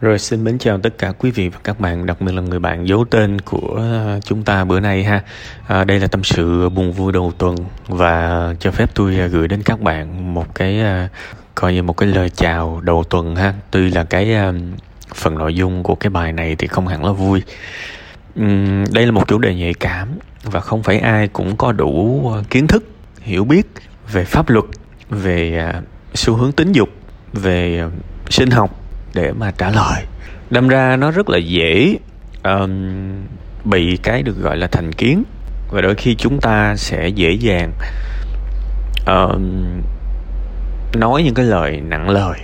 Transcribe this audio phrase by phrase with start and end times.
[0.00, 2.58] Rồi xin mến chào tất cả quý vị và các bạn, đặc biệt là người
[2.58, 3.82] bạn giấu tên của
[4.24, 5.22] chúng ta bữa nay ha.
[5.66, 7.56] À, đây là tâm sự buồn vui đầu tuần
[7.88, 11.08] và cho phép tôi gửi đến các bạn một cái à,
[11.54, 13.54] coi như một cái lời chào đầu tuần ha.
[13.70, 14.52] Tuy là cái à,
[15.14, 17.42] phần nội dung của cái bài này thì không hẳn là vui.
[18.40, 20.08] Uhm, đây là một chủ đề nhạy cảm
[20.42, 22.84] và không phải ai cũng có đủ kiến thức,
[23.20, 23.66] hiểu biết
[24.12, 24.64] về pháp luật,
[25.10, 25.82] về à,
[26.14, 26.88] xu hướng tính dục,
[27.32, 27.82] về
[28.30, 28.79] sinh học
[29.14, 30.02] để mà trả lời.
[30.50, 31.96] Đâm ra nó rất là dễ
[32.44, 32.72] um,
[33.64, 35.24] bị cái được gọi là thành kiến.
[35.70, 37.72] Và đôi khi chúng ta sẽ dễ dàng
[39.06, 39.80] um,
[40.94, 42.38] nói những cái lời nặng lời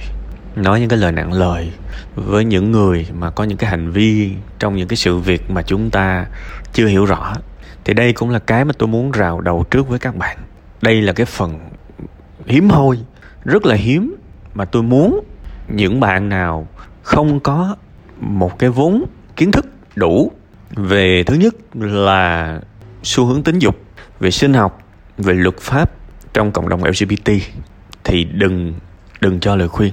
[0.57, 1.71] nói những cái lời nặng lời
[2.15, 5.63] với những người mà có những cái hành vi trong những cái sự việc mà
[5.63, 6.27] chúng ta
[6.73, 7.35] chưa hiểu rõ.
[7.85, 10.39] Thì đây cũng là cái mà tôi muốn rào đầu trước với các bạn.
[10.83, 11.59] Đây là cái phần
[12.47, 12.97] hiếm hoi
[13.45, 14.17] rất là hiếm
[14.55, 15.25] mà tôi muốn
[15.69, 16.69] những bạn nào
[17.03, 17.77] không có
[18.21, 19.05] một cái vốn
[19.37, 19.67] kiến thức
[19.97, 20.33] đủ
[20.71, 22.61] về thứ nhất là
[23.03, 23.77] xu hướng tính dục,
[24.21, 24.83] về sinh học,
[25.19, 25.91] về luật pháp
[26.33, 27.31] trong cộng đồng lgbt
[28.05, 28.75] thì đừng
[29.21, 29.93] đừng cho lời khuyên,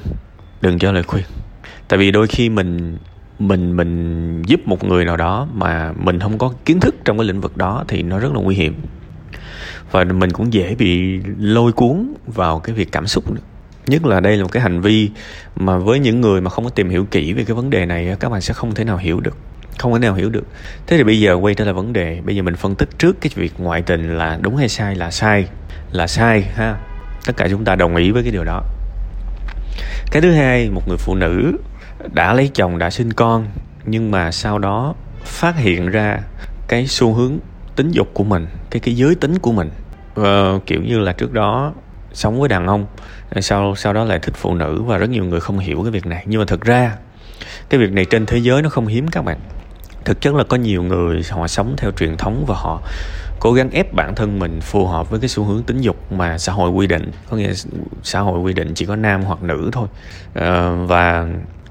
[0.61, 1.23] đừng cho lời khuyên.
[1.87, 2.97] Tại vì đôi khi mình
[3.39, 7.27] mình mình giúp một người nào đó mà mình không có kiến thức trong cái
[7.27, 8.75] lĩnh vực đó thì nó rất là nguy hiểm.
[9.91, 13.41] Và mình cũng dễ bị lôi cuốn vào cái việc cảm xúc nữa
[13.88, 15.09] nhất là đây là một cái hành vi
[15.56, 18.16] mà với những người mà không có tìm hiểu kỹ về cái vấn đề này
[18.20, 19.38] các bạn sẽ không thể nào hiểu được.
[19.78, 20.44] Không thể nào hiểu được.
[20.88, 22.22] Thế thì bây giờ quay trở lại vấn đề.
[22.26, 25.11] Bây giờ mình phân tích trước cái việc ngoại tình là đúng hay sai là
[25.11, 25.48] sai
[25.92, 26.76] là sai ha.
[27.26, 28.64] Tất cả chúng ta đồng ý với cái điều đó.
[30.11, 31.58] Cái thứ hai một người phụ nữ
[32.14, 33.48] đã lấy chồng đã sinh con
[33.86, 36.20] nhưng mà sau đó phát hiện ra
[36.67, 37.38] cái xu hướng
[37.76, 39.70] tính dục của mình cái cái giới tính của mình.
[40.16, 41.73] Ờ, kiểu như là trước đó
[42.14, 42.86] sống với đàn ông
[43.42, 46.06] sau sau đó lại thích phụ nữ và rất nhiều người không hiểu cái việc
[46.06, 46.23] này.
[46.28, 46.97] Nhưng mà thực ra
[47.70, 49.39] cái việc này trên thế giới nó không hiếm các bạn.
[50.05, 52.81] Thực chất là có nhiều người họ sống theo truyền thống và họ
[53.39, 56.37] cố gắng ép bản thân mình phù hợp với cái xu hướng tính dục mà
[56.37, 57.11] xã hội quy định.
[57.30, 57.54] Có nghĩa
[58.04, 59.87] xã hội quy định chỉ có nam hoặc nữ thôi.
[60.33, 61.27] À, và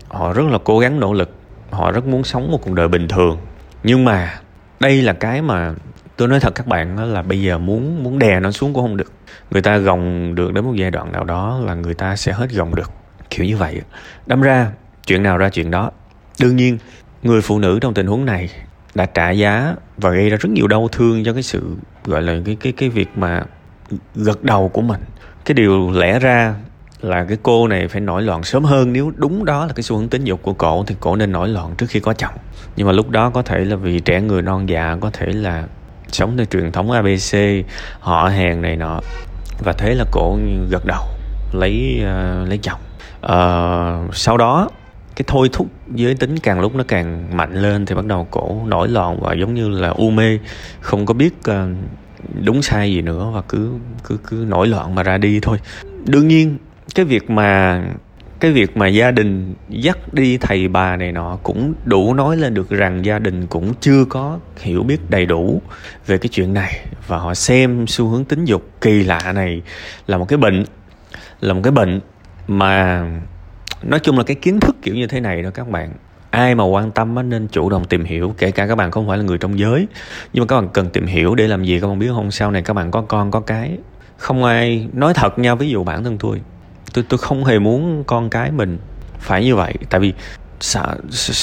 [0.09, 1.31] họ rất là cố gắng nỗ lực.
[1.71, 3.39] Họ rất muốn sống một cuộc đời bình thường.
[3.83, 4.41] Nhưng mà
[4.81, 5.75] đây là cái mà
[6.17, 8.85] tôi nói thật các bạn đó là bây giờ muốn muốn đè nó xuống cũng
[8.85, 9.13] không được.
[9.51, 12.51] Người ta gồng được đến một giai đoạn nào đó là người ta sẽ hết
[12.51, 12.91] gồng được.
[13.31, 13.81] Kiểu như vậy
[14.27, 14.73] đâm ra,
[15.07, 15.91] chuyện nào ra chuyện đó.
[16.41, 16.79] Đương nhiên,
[17.23, 18.51] người phụ nữ trong tình huống này
[18.95, 22.37] đã trả giá và gây ra rất nhiều đau thương cho cái sự, gọi là,
[22.45, 23.45] cái cái cái việc mà
[24.15, 25.01] gật đầu của mình.
[25.45, 26.55] Cái điều lẽ ra
[27.01, 28.93] là cái cô này phải nổi loạn sớm hơn.
[28.93, 31.49] Nếu đúng đó là cái xu hướng tính dục của cổ thì cổ nên nổi
[31.49, 32.35] loạn trước khi có chồng.
[32.77, 35.65] Nhưng mà lúc đó có thể là vì trẻ người non già, có thể là
[36.13, 37.37] sống theo truyền thống abc
[38.01, 39.01] họ hàng này nọ.
[39.65, 40.39] Và thế là cổ
[40.71, 41.03] gật đầu
[41.53, 42.81] lấy uh, lấy chồng.
[43.27, 44.69] Uh, sau đó
[45.17, 48.61] cái thôi thúc giới tính càng lúc nó càng mạnh lên thì bắt đầu cổ
[48.67, 50.39] nổi loạn và giống như là u mê
[50.81, 51.55] không có biết uh,
[52.45, 53.73] đúng sai gì nữa và cứ
[54.05, 55.59] cứ cứ nổi loạn mà ra đi thôi.
[56.05, 56.59] Đương nhiên
[56.95, 57.83] cái việc mà
[58.43, 62.55] cái việc mà gia đình dắt đi thầy bà này nọ cũng đủ nói lên
[62.55, 65.63] được rằng gia đình cũng chưa có hiểu biết đầy đủ
[66.07, 66.87] về cái chuyện này.
[67.07, 69.63] Và họ xem xu hướng tính dục kỳ lạ này
[70.07, 70.65] là một cái bệnh,
[71.41, 72.01] là một cái bệnh
[72.49, 73.05] mà
[73.83, 75.93] nói chung là cái kiến thức kiểu như thế này đó các bạn.
[76.31, 79.19] Ai mà quan tâm nên chủ động tìm hiểu, kể cả các bạn không phải
[79.19, 79.87] là người trong giới.
[80.33, 82.31] Nhưng mà các bạn cần tìm hiểu để làm gì các bạn biết không?
[82.31, 83.79] Sau này các bạn có con, có cái,
[84.17, 86.41] không ai nói thật nha, ví dụ bản thân tôi
[86.93, 88.79] tôi tôi không hề muốn con cái mình
[89.19, 89.75] phải như vậy.
[89.91, 90.13] Tại vì
[90.61, 90.97] sợ,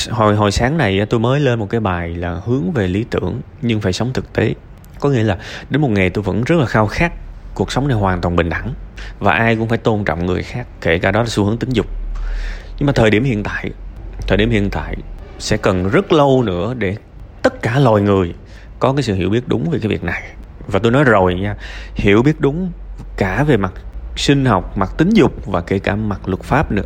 [0.09, 3.41] hồi hồi sáng này tôi mới lên một cái bài là hướng về lý tưởng
[3.61, 4.53] nhưng phải sống thực tế.
[4.99, 5.37] Có nghĩa là
[5.69, 7.11] đến một ngày tôi vẫn rất là khao khát
[7.55, 8.73] cuộc sống này hoàn toàn bình đẳng
[9.19, 11.69] và ai cũng phải tôn trọng người khác, kể cả đó là xu hướng tính
[11.69, 11.85] dục.
[12.77, 13.71] Nhưng mà thời điểm hiện tại,
[14.27, 14.95] thời điểm hiện tại
[15.39, 16.95] sẽ cần rất lâu nữa để
[17.41, 18.33] tất cả loài người
[18.79, 20.23] có cái sự hiểu biết đúng về cái việc này.
[20.67, 21.55] Và tôi nói rồi nha,
[21.95, 22.71] hiểu biết đúng
[23.17, 23.73] cả về mặt
[24.19, 26.83] sinh học, mặt tính dục và kể cả mặt luật pháp nữa.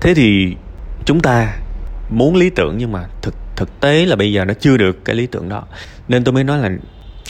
[0.00, 0.56] Thế thì
[1.04, 1.56] chúng ta
[2.10, 5.16] muốn lý tưởng nhưng mà thực thực tế là bây giờ nó chưa được cái
[5.16, 5.62] lý tưởng đó.
[6.08, 6.70] Nên tôi mới nói là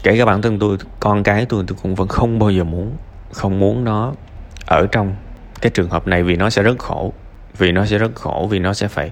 [0.03, 2.97] kể cả bản thân tôi, con cái tôi tôi cũng vẫn không bao giờ muốn,
[3.33, 4.13] không muốn nó
[4.67, 5.17] ở trong
[5.61, 7.13] cái trường hợp này vì nó sẽ rất khổ,
[7.59, 9.11] vì nó sẽ rất khổ, vì nó sẽ phải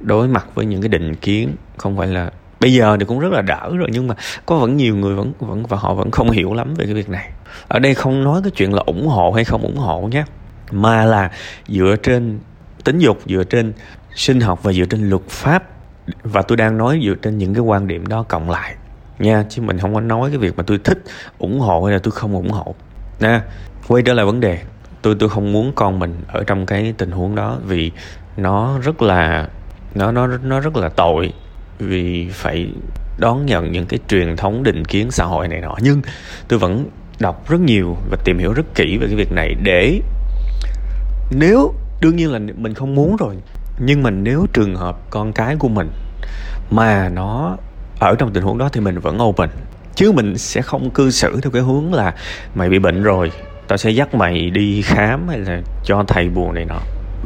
[0.00, 3.32] đối mặt với những cái định kiến không phải là bây giờ thì cũng rất
[3.32, 4.14] là đỡ rồi, nhưng mà
[4.46, 7.08] có vẫn nhiều người vẫn vẫn, và họ vẫn không hiểu lắm về cái việc
[7.08, 7.30] này.
[7.68, 10.24] Ở đây không nói cái chuyện là ủng hộ hay không ủng hộ nhé,
[10.70, 11.30] mà là
[11.68, 12.38] dựa trên
[12.84, 13.72] tính dục, dựa trên
[14.14, 15.62] sinh học và dựa trên luật pháp.
[16.22, 18.74] Và tôi đang nói dựa trên những cái quan điểm đó cộng lại
[19.18, 20.98] nha, chứ mình không có nói cái việc mà tôi thích
[21.38, 22.74] ủng hộ hay là tôi không ủng hộ.
[23.20, 23.40] Nè
[23.88, 24.58] quay trở lại vấn đề,
[25.02, 27.92] tôi tôi không muốn con mình ở trong cái tình huống đó vì
[28.36, 29.48] nó rất là,
[29.94, 31.32] nó nó nó rất là tội
[31.78, 32.68] vì phải
[33.18, 35.74] đón nhận những cái truyền thống định kiến xã hội này nọ.
[35.80, 36.02] Nhưng
[36.48, 36.88] tôi vẫn
[37.20, 40.00] đọc rất nhiều và tìm hiểu rất kỹ về cái việc này để
[41.30, 43.36] nếu, đương nhiên là mình không muốn rồi,
[43.78, 45.90] nhưng mà nếu trường hợp con cái của mình
[46.70, 47.56] mà nó
[48.00, 49.48] ở trong tình huống đó thì mình vẫn open.
[49.94, 52.14] Chứ mình sẽ không cư xử theo cái hướng là
[52.54, 53.32] mày bị bệnh rồi,
[53.68, 56.80] tao sẽ dắt mày đi khám hay là cho thầy buồn này nọ.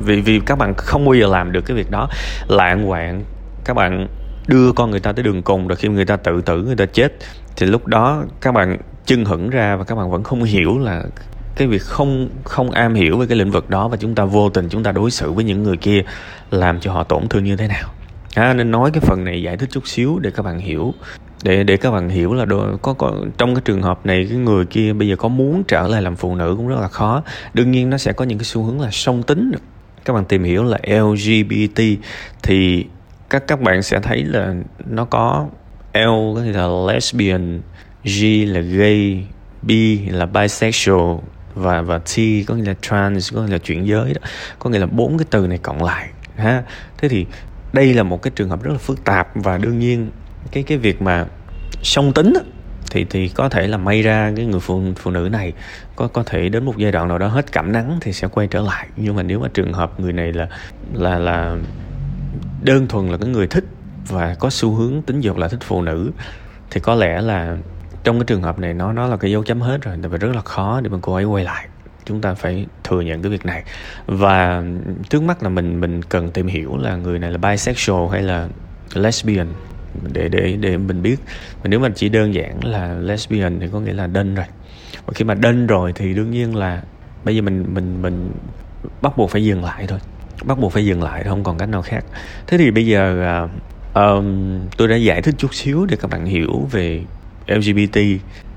[0.05, 2.09] Vì vì các bạn không bao giờ làm được cái việc đó.
[2.49, 3.25] Lạng quạng,
[3.65, 4.07] các bạn
[4.47, 6.87] đưa con người ta tới đường cùng rồi khi người ta tự tử người ta
[6.87, 7.13] chết
[7.57, 11.05] thì lúc đó các bạn chân hững ra và các bạn vẫn không hiểu là
[11.57, 14.51] cái việc không không am hiểu về cái lĩnh vực đó và chúng ta vô
[14.51, 16.03] tình chúng ta đối xử với những người kia
[16.51, 17.89] làm cho họ tổn thương như thế nào.
[18.35, 20.95] À, nên nói cái phần này giải thích chút xíu để các bạn hiểu
[21.45, 24.39] để để các bạn hiểu là đồ, có có trong cái trường hợp này cái
[24.39, 27.23] người kia bây giờ có muốn trở lại làm phụ nữ cũng rất là khó.
[27.55, 29.53] Đương nhiên nó sẽ có những cái xu hướng là song tính.
[30.05, 31.83] Các bạn tìm hiểu là LGBT
[32.43, 32.87] thì
[33.33, 34.55] các các bạn sẽ thấy là
[34.87, 35.47] nó có
[35.95, 37.61] L, có nghĩa là lesbian,
[38.05, 39.27] G là gay,
[39.63, 39.71] B
[40.11, 41.17] là bisexual
[41.55, 44.21] và và T có nghĩa là trans, có nghĩa là chuyển giới đó.
[44.59, 46.63] Có nghĩa là bốn cái từ này cộng lại, ha.
[46.99, 47.27] Thế thì
[47.73, 50.11] đây là một cái trường hợp rất là phức tạp và đương nhiên
[50.51, 51.27] cái cái việc mà
[51.83, 52.33] song tính
[52.91, 55.53] thì thì có thể là may ra cái người phụ phụ nữ này
[55.97, 58.47] có có thể đến một giai đoạn nào đó hết cảm nắng thì sẽ quay
[58.47, 58.87] trở lại.
[58.97, 60.49] Nhưng mà nếu mà trường hợp người này là
[60.93, 61.57] là là
[62.63, 63.65] đơn thuần là cái người thích
[64.09, 66.11] và có xu hướng tính dục là thích phụ nữ,
[66.71, 67.57] thì có lẽ là
[68.05, 70.19] trong cái trường hợp này nó nó là cái dấu chấm hết rồi, tại vì
[70.19, 71.67] rất là khó để mà cô ấy quay lại.
[72.05, 73.65] Chúng ta phải thừa nhận cái việc này.
[74.07, 74.63] Và
[75.11, 78.49] trước mắt là mình mình cần tìm hiểu là người này là bisexual hay là
[78.95, 79.47] lesbian,
[80.13, 81.17] để để để mình biết.
[81.63, 84.47] Và nếu mà chỉ đơn giản là lesbian thì có nghĩa là đơn rồi.
[85.07, 86.83] Và khi mà đơn rồi thì đương nhiên là
[87.25, 88.33] bây giờ mình mình mình
[89.03, 89.99] bắt buộc phải dừng lại thôi
[90.45, 92.05] bắt buộc phải dừng lại không còn cách nào khác.
[92.47, 93.51] Thế thì bây giờ uh,
[93.95, 97.03] um, tôi đã giải thích chút xíu để các bạn hiểu về
[97.47, 97.99] LGBT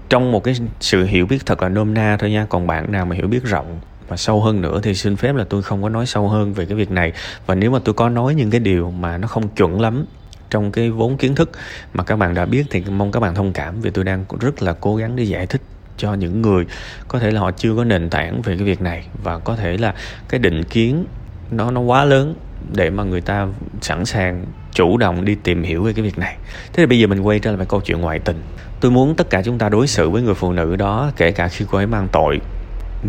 [0.09, 3.05] trong một cái sự hiểu biết thật là nôm na thôi nha còn bạn nào
[3.05, 5.89] mà hiểu biết rộng và sâu hơn nữa thì xin phép là tôi không có
[5.89, 7.13] nói sâu hơn về cái việc này.
[7.45, 10.05] Và nếu mà tôi có nói những cái điều mà nó không chuẩn lắm
[10.49, 11.51] trong cái vốn kiến thức
[11.93, 14.61] mà các bạn đã biết thì mong các bạn thông cảm vì tôi đang rất
[14.61, 15.61] là cố gắng để giải thích
[15.97, 16.65] cho những người
[17.07, 19.07] có thể là họ chưa có nền tảng về cái việc này.
[19.23, 19.93] Và có thể là
[20.29, 21.05] cái định kiến
[21.51, 22.35] nó nó quá lớn
[22.73, 23.47] để mà người ta
[23.81, 26.37] sẵn sàng chủ động đi tìm hiểu về cái việc này.
[26.73, 28.41] Thế thì bây giờ mình quay trở lại câu chuyện ngoại tình.
[28.79, 31.47] Tôi muốn tất cả chúng ta đối xử với người phụ nữ đó, kể cả
[31.47, 32.39] khi cô ấy mang tội,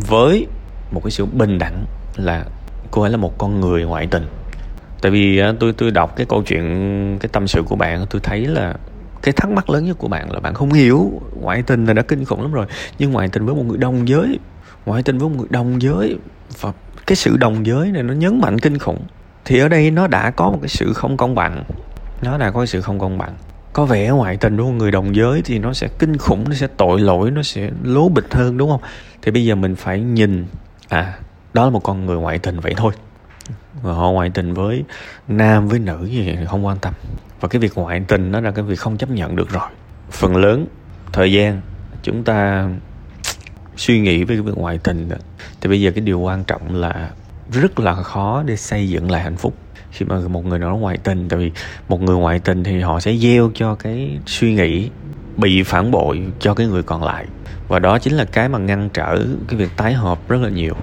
[0.08, 0.46] với
[0.90, 1.84] một cái sự bình đẳng
[2.16, 2.44] là
[2.90, 4.26] cô ấy là một con người ngoại tình.
[5.02, 8.20] Tại vì à, tôi tôi đọc cái câu chuyện, cái tâm sự của bạn, tôi
[8.24, 8.74] thấy là
[9.22, 11.10] cái thắc mắc lớn nhất của bạn là bạn không hiểu
[11.40, 12.66] ngoại tình là đã kinh khủng lắm rồi.
[12.98, 14.38] Nhưng ngoại tình với một người đồng giới,
[14.86, 16.16] ngoại tình với một người đồng giới
[16.60, 16.72] và
[17.06, 19.00] cái sự đồng giới này nó nhấn mạnh kinh khủng.
[19.44, 21.64] Thì ở đây nó đã có một cái sự không công bằng.
[22.22, 23.34] Nó đã có cái sự không công bằng.
[23.72, 26.66] Có vẻ ngoại tình của người đồng giới thì nó sẽ kinh khủng, nó sẽ
[26.76, 28.80] tội lỗi, nó sẽ lố bịch hơn, đúng không?
[29.22, 30.46] Thì bây giờ mình phải nhìn
[30.88, 31.18] à
[31.54, 32.92] đó là một con người ngoại tình vậy thôi.
[33.82, 34.84] Và họ ngoại tình với
[35.28, 36.94] nam, với nữ gì không quan tâm.
[37.40, 39.68] Và cái việc ngoại tình nó là cái việc không chấp nhận được rồi.
[40.10, 40.66] Phần lớn
[41.12, 41.60] thời gian
[42.02, 42.68] chúng ta
[43.76, 45.16] suy nghĩ về cái việc ngoại tình đó.
[45.60, 47.10] thì bây giờ cái điều quan trọng là
[47.52, 49.54] rất là khó để xây dựng lại hạnh phúc
[49.96, 51.28] khi mà một người nào đó ngoại tình.
[51.28, 51.52] Tại vì
[51.88, 54.90] một người ngoại tình thì họ sẽ gieo cho cái suy nghĩ,
[55.36, 57.26] bị phản bội cho cái người còn lại.
[57.68, 60.74] Và đó chính là cái mà ngăn trở cái việc tái hợp rất là nhiều.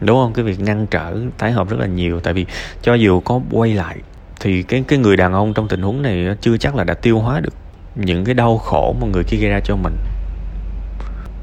[0.00, 0.32] Đúng không?
[0.32, 2.20] Cái việc ngăn trở, tái hợp rất là nhiều.
[2.20, 2.46] Tại vì
[2.82, 3.96] cho dù có quay lại,
[4.40, 7.18] thì cái cái người đàn ông trong tình huống này chưa chắc là đã tiêu
[7.18, 7.54] hóa được
[7.94, 9.96] những cái đau khổ mà người kia gây ra cho mình.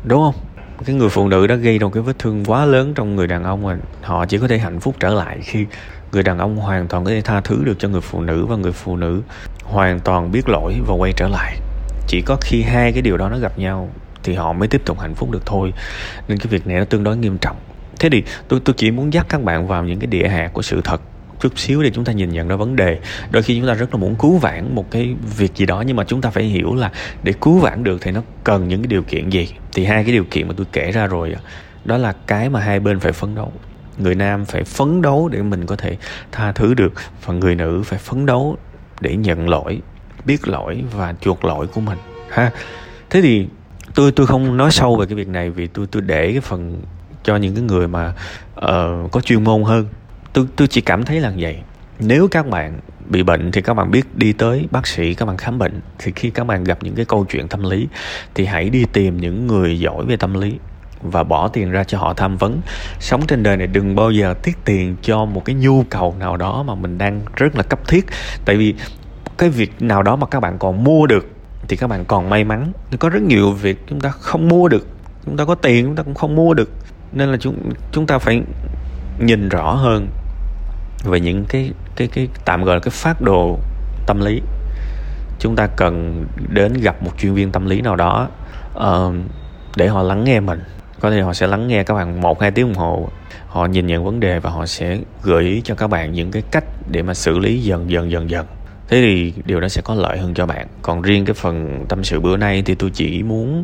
[0.08, 0.36] Đúng không?
[0.86, 3.28] Cái người phụ nữ đã gây ra một cái vết thương quá lớn trong người
[3.28, 5.66] đàn ông mà họ chỉ có thể hạnh phúc trở lại khi
[6.12, 8.56] người đàn ông hoàn toàn có thể tha thứ được cho người phụ nữ và
[8.56, 9.22] người phụ nữ
[9.64, 11.58] hoàn toàn biết lỗi và quay trở lại.
[12.08, 13.90] Chỉ có khi hai cái điều đó nó gặp nhau
[14.24, 15.74] thì họ mới tiếp tục hạnh phúc được thôi.
[16.28, 17.58] Nên cái việc này nó tương đối nghiêm trọng.
[18.00, 20.62] Thế thì tôi tôi chỉ muốn dắt các bạn vào những cái địa hạt của
[20.62, 21.02] sự thật
[21.46, 23.00] chút xíu để chúng ta nhìn nhận ra vấn đề.
[23.32, 25.96] Đôi khi chúng ta rất là muốn cứu vãn một cái việc gì đó nhưng
[25.96, 26.92] mà chúng ta phải hiểu là
[27.24, 29.50] để cứu vãn được thì nó cần những cái điều kiện gì?
[29.74, 31.36] Thì hai cái điều kiện mà tôi kể ra rồi
[31.86, 33.52] đó là cái mà hai bên phải phấn đấu.
[33.98, 35.98] Người nam phải phấn đấu để mình có thể
[36.32, 36.94] tha thứ được
[37.26, 38.58] và người nữ phải phấn đấu
[39.02, 39.82] để nhận lỗi
[40.26, 41.98] biết lỗi và chuộc lỗi của mình
[42.30, 42.52] ha.
[43.10, 43.48] Thế thì
[43.96, 46.82] tôi tôi không nói sâu về cái việc này vì tôi tôi để cái phần
[47.24, 48.14] cho những cái người mà
[48.56, 49.86] uh, có chuyên môn hơn
[50.36, 51.58] tôi tôi chỉ cảm thấy là vậy.
[52.00, 55.38] Nếu các bạn bị bệnh thì các bạn biết đi tới bác sĩ, các bạn
[55.38, 55.82] khám bệnh.
[56.00, 57.88] Thì khi các bạn gặp những cái câu chuyện tâm lý
[58.36, 60.54] thì hãy đi tìm những người giỏi về tâm lý
[61.02, 62.62] và bỏ tiền ra cho họ tham vấn.
[63.00, 66.38] Sống trên đời này đừng bao giờ tiết tiền cho một cái nhu cầu nào
[66.38, 68.06] đó mà mình đang rất là cấp thiết.
[68.46, 68.76] Tại vì
[69.38, 71.30] cái việc nào đó mà các bạn còn mua được
[71.68, 72.72] thì các bạn còn may mắn.
[73.00, 74.88] Có rất nhiều việc chúng ta không mua được.
[75.26, 76.70] Chúng ta có tiền, chúng ta cũng không mua được.
[77.14, 78.42] Nên là chúng chúng ta phải
[79.20, 80.08] nhìn rõ hơn
[81.06, 83.60] về những cái cái cái tạm gọi là cái phát đồ
[84.08, 84.42] tâm lý.
[85.40, 88.30] Chúng ta cần đến gặp một chuyên viên tâm lý nào đó
[88.78, 89.14] uh,
[89.76, 90.62] để họ lắng nghe mình.
[91.00, 93.10] Có thể họ sẽ lắng nghe các bạn một hai tiếng đồng hồ.
[93.48, 96.44] Họ nhìn nhận vấn đề và họ sẽ gợi ý cho các bạn những cái
[96.52, 98.46] cách để mà xử lý dần dần dần dần.
[98.88, 100.68] Thế thì điều đó sẽ có lợi hơn cho bạn.
[100.82, 103.64] Còn riêng cái phần tâm sự bữa nay thì tôi chỉ muốn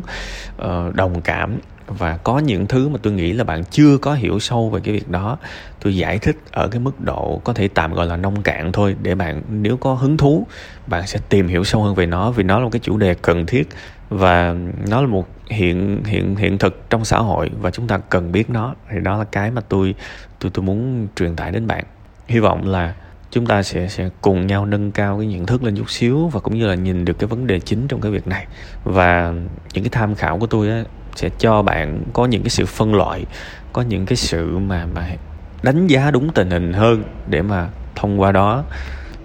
[0.62, 4.38] uh, đồng cảm và có những thứ mà tôi nghĩ là bạn chưa có hiểu
[4.38, 5.38] sâu về cái việc đó.
[5.80, 8.96] Tôi giải thích ở cái mức độ có thể tạm gọi là nông cạn thôi
[9.02, 10.46] để bạn nếu có hứng thú
[10.86, 13.14] bạn sẽ tìm hiểu sâu hơn về nó vì nó là một cái chủ đề
[13.14, 13.68] cần thiết
[14.10, 14.54] và
[14.88, 18.50] nó là một hiện hiện hiện thực trong xã hội và chúng ta cần biết
[18.50, 18.74] nó.
[18.90, 19.94] Thì đó là cái mà tôi
[20.40, 21.84] tôi tôi muốn truyền tải đến bạn.
[22.28, 22.94] Hy vọng là
[23.30, 26.40] chúng ta sẽ sẽ cùng nhau nâng cao cái nhận thức lên chút xíu và
[26.40, 28.46] cũng như là nhìn được cái vấn đề chính trong cái việc này.
[28.84, 29.32] Và
[29.74, 30.84] những cái tham khảo của tôi á,
[31.16, 33.24] sẽ cho bạn có những cái sự phân loại
[33.72, 35.08] có những cái sự mà mà
[35.62, 38.64] đánh giá đúng tình hình hơn để mà thông qua đó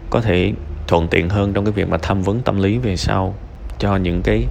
[0.09, 0.53] có thể
[0.87, 3.35] thuận tiện hơn trong cái việc mà tham vấn tâm lý về sau
[3.79, 4.45] cho những cái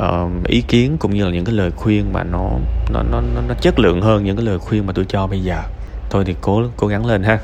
[0.00, 2.50] uh, ý kiến cũng như là những cái lời khuyên mà nó
[2.92, 5.62] nó nó nó chất lượng hơn những cái lời khuyên mà tôi cho bây giờ.
[6.10, 7.38] Thôi thì cố cố gắng lên ha.